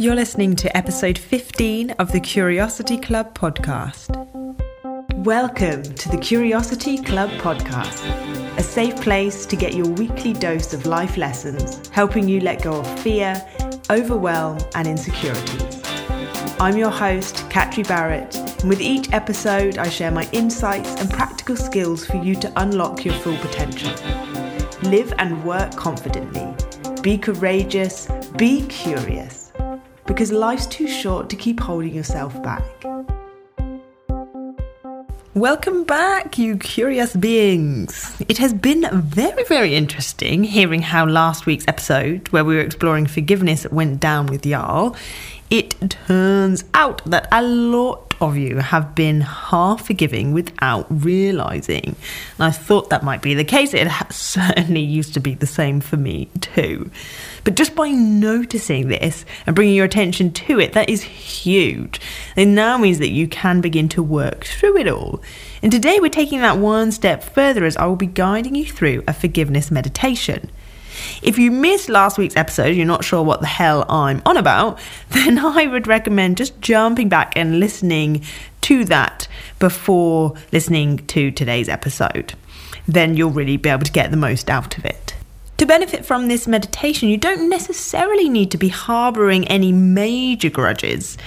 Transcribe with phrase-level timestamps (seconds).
[0.00, 4.14] You're listening to episode 15 of the Curiosity Club podcast.
[5.24, 8.06] Welcome to the Curiosity Club podcast,
[8.56, 12.78] a safe place to get your weekly dose of life lessons, helping you let go
[12.78, 13.44] of fear,
[13.90, 15.82] overwhelm, and insecurities.
[16.60, 21.56] I'm your host, Catri Barrett, and with each episode, I share my insights and practical
[21.56, 23.90] skills for you to unlock your full potential.
[24.88, 26.54] Live and work confidently.
[27.02, 28.06] Be courageous.
[28.36, 29.47] Be curious.
[30.08, 32.64] Because life's too short to keep holding yourself back.
[35.34, 38.16] Welcome back, you curious beings.
[38.28, 43.06] It has been very, very interesting hearing how last week's episode, where we were exploring
[43.06, 44.96] forgiveness, went down with Jarl.
[45.50, 51.96] It turns out that a lot of you have been half forgiving without realizing.
[52.38, 53.74] And I thought that might be the case.
[53.74, 56.90] It certainly used to be the same for me too.
[57.44, 62.00] But just by noticing this and bringing your attention to it, that is huge.
[62.36, 65.22] It now means that you can begin to work through it all.
[65.62, 69.02] And today we're taking that one step further as I will be guiding you through
[69.06, 70.50] a forgiveness meditation.
[71.22, 74.78] If you missed last week's episode, you're not sure what the hell I'm on about,
[75.10, 78.24] then I would recommend just jumping back and listening
[78.62, 79.28] to that
[79.58, 82.34] before listening to today's episode.
[82.86, 85.14] Then you'll really be able to get the most out of it.
[85.58, 91.18] To benefit from this meditation, you don't necessarily need to be harboring any major grudges.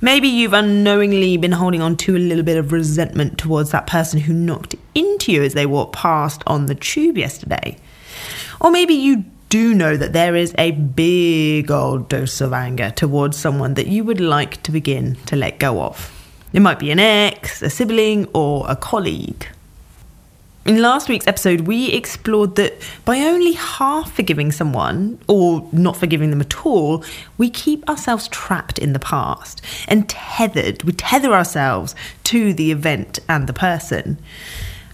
[0.00, 4.20] Maybe you've unknowingly been holding on to a little bit of resentment towards that person
[4.20, 7.76] who knocked into you as they walked past on the tube yesterday.
[8.60, 13.36] Or maybe you do know that there is a big old dose of anger towards
[13.36, 16.14] someone that you would like to begin to let go of.
[16.52, 19.46] It might be an ex, a sibling, or a colleague.
[20.66, 22.74] In last week's episode, we explored that
[23.06, 27.02] by only half forgiving someone, or not forgiving them at all,
[27.38, 30.82] we keep ourselves trapped in the past and tethered.
[30.82, 34.18] We tether ourselves to the event and the person.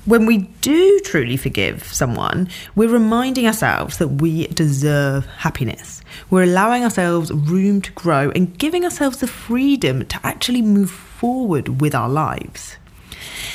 [0.06, 6.02] When we do truly forgive someone, we're reminding ourselves that we deserve happiness.
[6.28, 11.80] We're allowing ourselves room to grow and giving ourselves the freedom to actually move forward
[11.80, 12.76] with our lives.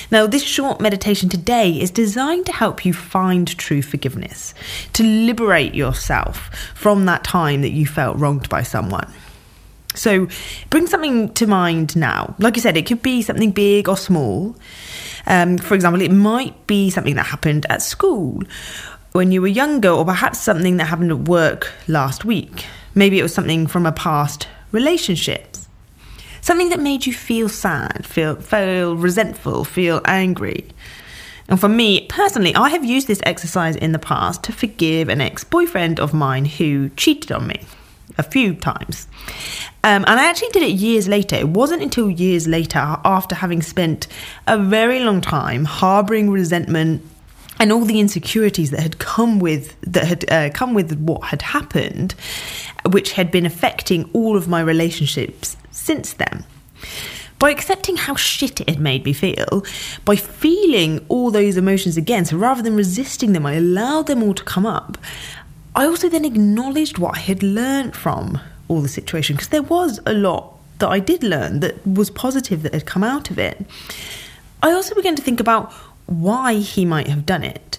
[0.10, 4.56] Now, this short meditation today is designed to help you find true forgiveness,
[4.94, 9.14] to liberate yourself from that time that you felt wronged by someone.
[9.94, 10.28] So,
[10.72, 12.36] bring something to mind now.
[12.40, 14.56] Like I said, it could be something big or small.
[15.30, 18.44] Um, for example, it might be something that happened at school
[19.12, 22.66] when you were younger, or perhaps something that happened at work last week.
[22.96, 25.56] Maybe it was something from a past relationship.
[26.42, 30.68] Something that made you feel sad, feel, feel resentful, feel angry.
[31.48, 35.22] And for me personally, I have used this exercise in the past to forgive an
[35.22, 37.62] ex boyfriend of mine who cheated on me
[38.18, 39.08] a few times.
[39.84, 41.36] Um, and I actually did it years later.
[41.36, 44.08] It wasn't until years later, after having spent
[44.48, 47.02] a very long time harboring resentment
[47.60, 51.42] and all the insecurities that had come with that had uh, come with what had
[51.42, 52.16] happened,
[52.90, 56.46] which had been affecting all of my relationships since then.
[57.38, 59.64] By accepting how shit it had made me feel,
[60.04, 64.34] by feeling all those emotions again, so rather than resisting them, I allowed them all
[64.34, 64.98] to come up.
[65.76, 70.00] I also then acknowledged what I had learned from all the situation because there was
[70.06, 73.66] a lot that I did learn that was positive that had come out of it.
[74.64, 75.72] I also began to think about
[76.06, 77.78] why he might have done it.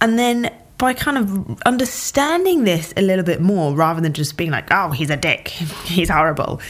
[0.00, 4.50] And then by kind of understanding this a little bit more rather than just being
[4.50, 5.48] like, oh, he's a dick,
[5.84, 6.60] he's horrible.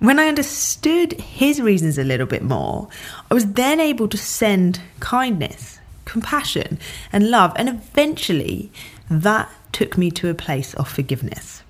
[0.00, 2.88] When I understood his reasons a little bit more,
[3.30, 6.78] I was then able to send kindness, compassion,
[7.12, 7.52] and love.
[7.56, 8.70] And eventually,
[9.08, 11.62] that took me to a place of forgiveness.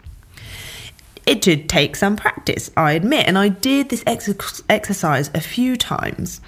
[1.26, 5.76] It did take some practice, I admit, and I did this ex- exercise a few
[5.76, 6.40] times.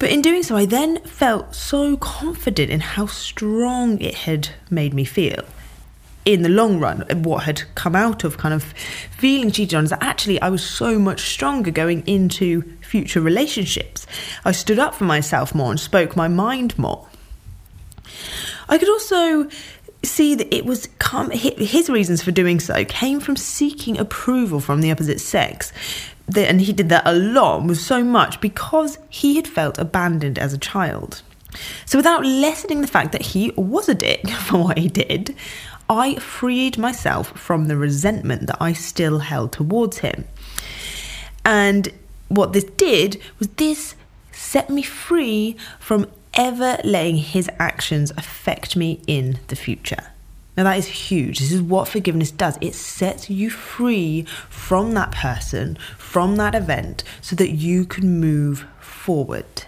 [0.00, 4.94] But in doing so, I then felt so confident in how strong it had made
[4.94, 5.44] me feel.
[6.24, 8.64] In the long run, what had come out of kind of
[9.16, 14.06] feeling cheated on is that actually I was so much stronger going into future relationships.
[14.44, 17.06] I stood up for myself more and spoke my mind more.
[18.68, 19.48] I could also
[20.02, 24.80] see that it was come, his reasons for doing so came from seeking approval from
[24.80, 25.72] the opposite sex.
[26.34, 30.52] And he did that a lot was so much because he had felt abandoned as
[30.52, 31.22] a child.
[31.84, 35.34] So without lessening the fact that he was a dick for what he did
[35.90, 40.24] i freed myself from the resentment that i still held towards him.
[41.44, 41.88] And
[42.28, 43.96] what this did was this
[44.30, 46.08] set me free from
[46.40, 50.10] ever letting his actions affect me in the future.
[50.56, 51.38] Now, that is huge.
[51.38, 57.04] This is what forgiveness does it sets you free from that person, from that event,
[57.20, 59.64] so that you can move forward.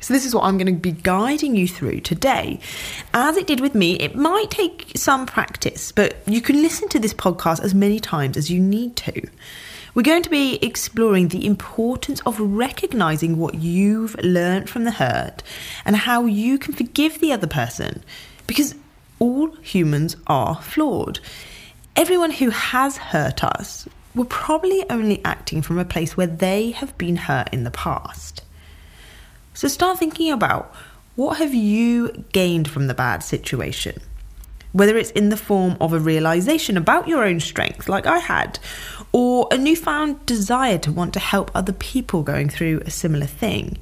[0.00, 2.60] So, this is what I'm going to be guiding you through today.
[3.12, 7.00] As it did with me, it might take some practice, but you can listen to
[7.00, 9.28] this podcast as many times as you need to.
[9.96, 15.42] We're going to be exploring the importance of recognizing what you've learned from the hurt
[15.86, 18.04] and how you can forgive the other person.
[18.46, 18.74] Because
[19.18, 21.20] all humans are flawed.
[21.96, 26.98] Everyone who has hurt us were probably only acting from a place where they have
[26.98, 28.42] been hurt in the past.
[29.54, 30.74] So start thinking about
[31.14, 34.02] what have you gained from the bad situation?
[34.76, 38.58] Whether it's in the form of a realization about your own strength, like I had,
[39.10, 43.78] or a newfound desire to want to help other people going through a similar thing.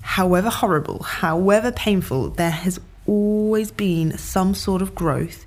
[0.00, 5.46] However horrible, however painful, there has always been some sort of growth,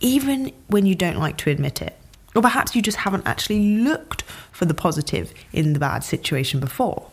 [0.00, 1.98] even when you don't like to admit it.
[2.34, 7.11] Or perhaps you just haven't actually looked for the positive in the bad situation before.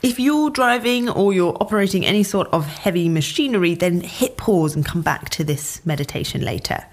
[0.00, 4.86] If you're driving or you're operating any sort of heavy machinery, then hit pause and
[4.86, 6.84] come back to this meditation later.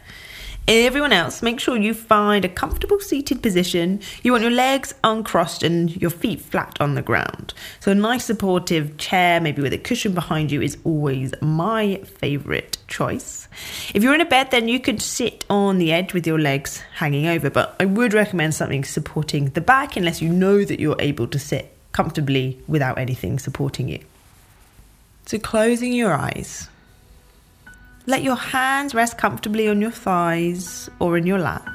[0.67, 4.01] Everyone else, make sure you find a comfortable seated position.
[4.23, 7.53] You want your legs uncrossed and your feet flat on the ground.
[7.79, 12.79] So, a nice supportive chair, maybe with a cushion behind you, is always my favourite
[12.87, 13.47] choice.
[13.93, 16.81] If you're in a bed, then you could sit on the edge with your legs
[16.95, 20.99] hanging over, but I would recommend something supporting the back unless you know that you're
[20.99, 23.99] able to sit comfortably without anything supporting you.
[25.25, 26.67] So, closing your eyes.
[28.05, 31.65] Let your hands rest comfortably on your thighs or in your lap.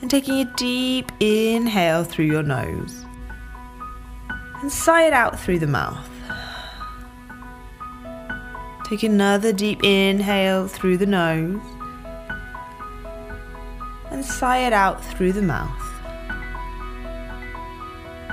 [0.00, 3.04] And taking a deep inhale through your nose.
[4.60, 6.10] And sigh it out through the mouth.
[8.88, 11.60] Take another deep inhale through the nose.
[14.10, 15.87] And sigh it out through the mouth.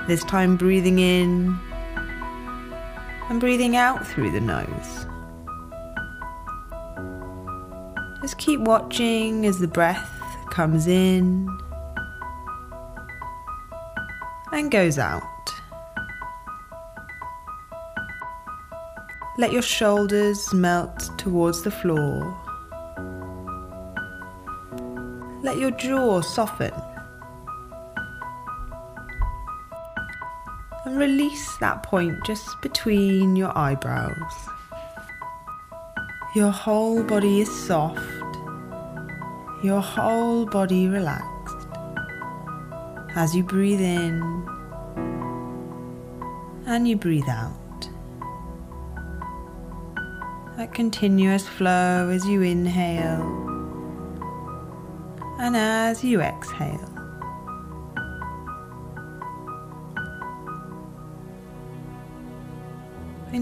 [0.07, 1.59] This time breathing in
[3.29, 5.07] and breathing out through the nose.
[8.21, 10.11] Just keep watching as the breath
[10.51, 11.49] comes in
[14.51, 15.23] and goes out.
[19.37, 22.39] Let your shoulders melt towards the floor.
[25.41, 26.71] Let your jaw soften.
[30.95, 34.33] Release that point just between your eyebrows.
[36.35, 38.01] Your whole body is soft,
[39.63, 41.67] your whole body relaxed
[43.15, 44.21] as you breathe in
[46.65, 47.89] and you breathe out.
[50.57, 53.45] That continuous flow as you inhale
[55.39, 56.94] and as you exhale.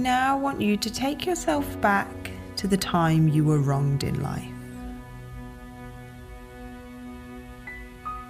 [0.03, 2.09] Now want you to take yourself back
[2.57, 4.43] to the time you were wronged in life.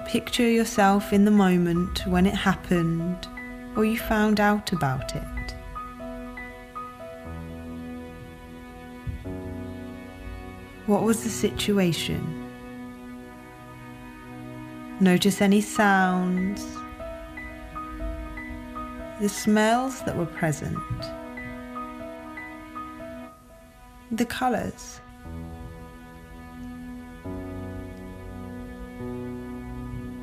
[0.08, 3.28] Picture yourself in the moment when it happened
[3.75, 5.56] or you found out about it.
[10.86, 12.22] What was the situation?
[15.00, 16.63] Notice any sounds,
[19.20, 20.77] the smells that were present
[24.17, 25.01] the colors.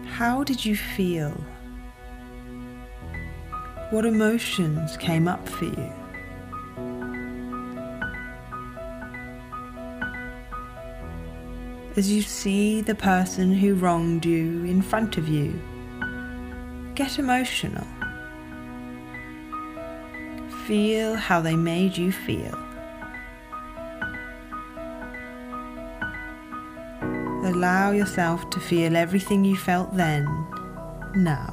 [0.07, 1.33] How did you feel?
[3.91, 5.93] What emotions came up for you?
[11.97, 15.61] As you see the person who wronged you in front of you,
[16.95, 17.87] get emotional.
[20.67, 22.70] Feel how they made you feel.
[27.61, 30.25] Allow yourself to feel everything you felt then,
[31.15, 31.51] now.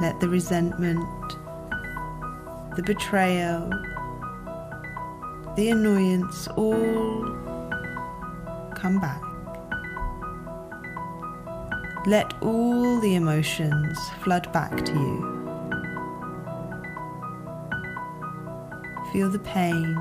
[0.00, 1.38] Let the resentment,
[2.74, 3.70] the betrayal,
[5.54, 7.22] the annoyance all
[8.74, 9.22] come back.
[12.08, 15.20] Let all the emotions flood back to you.
[19.12, 19.96] Feel the pain,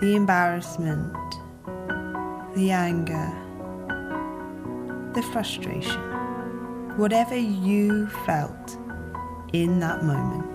[0.00, 1.12] the embarrassment,
[2.54, 3.32] the anger,
[5.14, 6.00] the frustration,
[6.96, 8.78] whatever you felt
[9.52, 10.46] in that moment.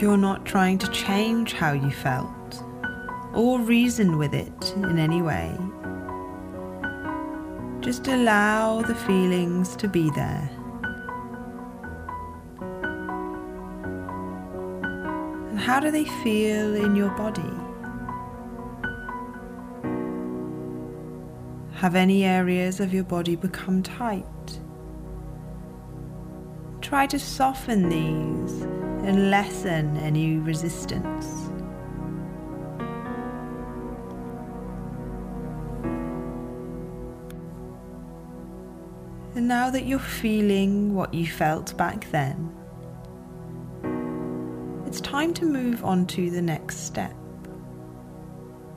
[0.00, 2.62] You're not trying to change how you felt
[3.32, 5.56] or reason with it in any way.
[7.80, 10.50] Just allow the feelings to be there.
[15.62, 17.54] How do they feel in your body?
[21.74, 24.24] Have any areas of your body become tight?
[26.80, 28.62] Try to soften these
[29.06, 31.26] and lessen any resistance.
[39.36, 42.52] And now that you're feeling what you felt back then,
[44.92, 47.16] it's time to move on to the next step,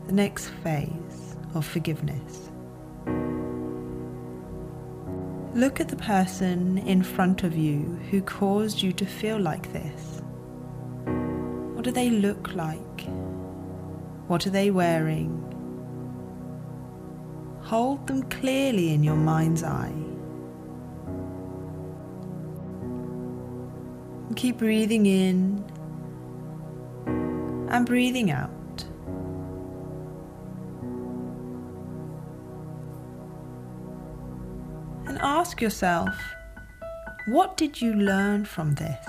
[0.08, 2.52] the next phase of forgiveness.
[5.54, 10.22] Look at the person in front of you who caused you to feel like this.
[11.74, 13.02] What do they look like?
[14.28, 15.42] What are they wearing?
[17.64, 19.92] Hold them clearly in your mind's eye.
[24.38, 25.75] Keep breathing in
[27.76, 28.86] and breathing out.
[35.08, 36.16] And ask yourself,
[37.28, 39.06] what did you learn from this?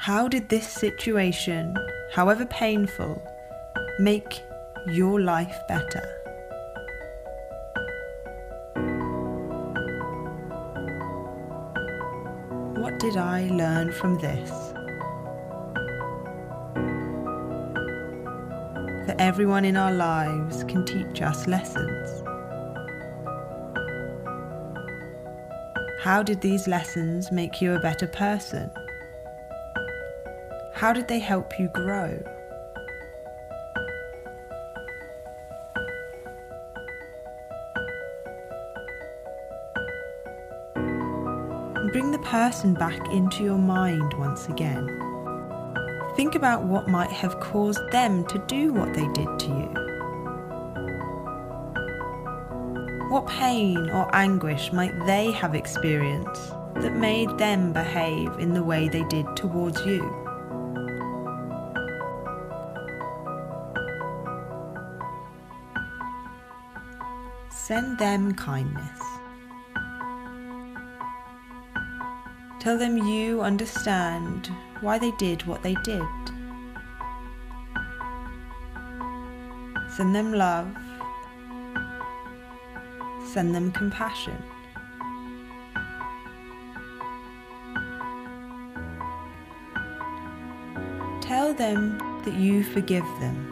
[0.00, 1.76] How did this situation,
[2.14, 3.22] however painful,
[3.98, 4.42] make
[4.88, 6.04] your life better?
[12.80, 14.63] What did I learn from this?
[19.14, 22.24] That everyone in our lives can teach us lessons.
[26.00, 28.72] How did these lessons make you a better person?
[30.72, 32.18] How did they help you grow?
[41.92, 45.03] bring the person back into your mind once again.
[46.16, 49.84] Think about what might have caused them to do what they did to you.
[53.10, 58.88] What pain or anguish might they have experienced that made them behave in the way
[58.88, 60.02] they did towards you?
[67.50, 69.00] Send them kindness.
[72.60, 74.50] Tell them you understand
[74.84, 76.02] why they did what they did.
[79.96, 80.76] Send them love.
[83.32, 84.36] Send them compassion.
[91.22, 93.50] Tell them that you forgive them.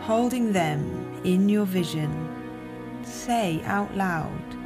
[0.00, 2.10] Holding them in your vision
[3.04, 4.59] say out loud,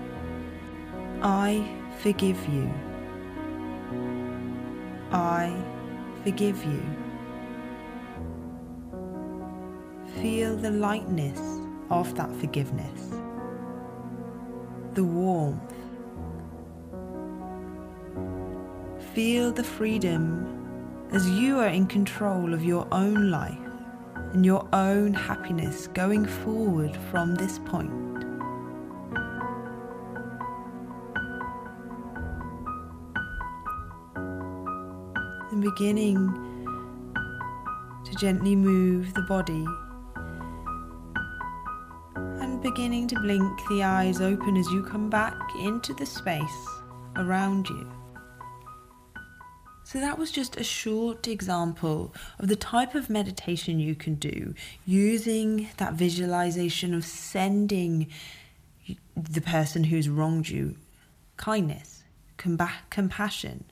[1.24, 1.66] I
[2.00, 2.70] forgive you.
[5.10, 5.56] I
[6.22, 6.82] forgive you.
[10.20, 11.40] Feel the lightness
[11.88, 13.14] of that forgiveness,
[14.92, 15.72] the warmth.
[19.14, 23.56] Feel the freedom as you are in control of your own life
[24.34, 28.03] and your own happiness going forward from this point.
[35.74, 36.32] Beginning
[38.04, 39.64] to gently move the body
[42.14, 46.68] and beginning to blink the eyes open as you come back into the space
[47.16, 47.90] around you.
[49.82, 54.54] So, that was just a short example of the type of meditation you can do
[54.86, 58.06] using that visualization of sending
[59.16, 60.76] the person who's wronged you
[61.36, 62.04] kindness,
[62.36, 63.64] compassion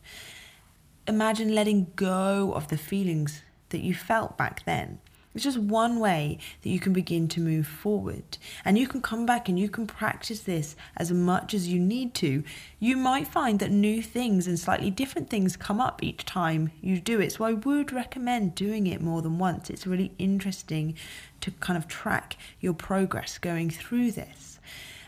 [1.07, 4.99] imagine letting go of the feelings that you felt back then.
[5.35, 8.37] It's just one way that you can begin to move forward.
[8.67, 12.13] And you can come back and you can practice this as much as you need
[12.17, 12.45] to.
[12.79, 17.01] You might find that new things and slightly different things come up each time you
[17.01, 17.33] do it.
[17.33, 19.71] So I would recommend doing it more than once.
[19.71, 20.95] It's really interesting
[21.41, 24.59] to kind of track your progress going through this.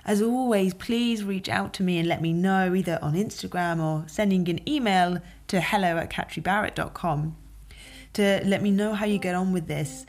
[0.06, 4.06] As always, please reach out to me and let me know either on Instagram or
[4.06, 7.36] sending an email to hello at catribarrett.com.
[8.14, 10.06] to let me know how you get on with this.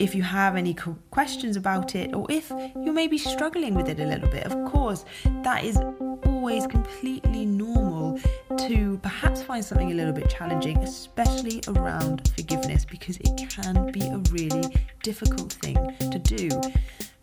[0.00, 0.74] If you have any
[1.10, 4.64] questions about it, or if you may be struggling with it a little bit, of
[4.72, 5.04] course,
[5.42, 5.78] that is
[6.26, 8.18] always completely normal
[8.58, 14.02] to perhaps find something a little bit challenging, especially around forgiveness, because it can be
[14.02, 14.64] a really
[15.04, 15.76] difficult thing
[16.10, 16.48] to do.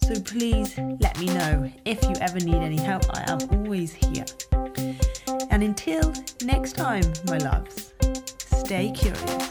[0.03, 3.03] So please let me know if you ever need any help.
[3.15, 4.25] I am always here.
[5.49, 7.93] And until next time, my loves,
[8.63, 9.41] stay curious.